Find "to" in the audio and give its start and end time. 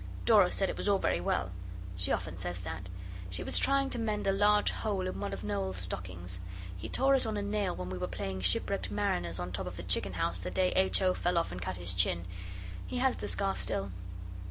3.91-3.99